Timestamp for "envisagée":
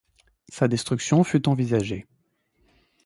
1.47-2.07